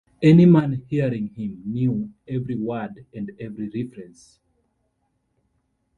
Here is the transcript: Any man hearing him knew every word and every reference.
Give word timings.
Any 0.23 0.47
man 0.47 0.81
hearing 0.87 1.27
him 1.27 1.61
knew 1.63 2.11
every 2.27 2.55
word 2.55 3.05
and 3.13 3.29
every 3.39 3.69
reference. 3.69 4.39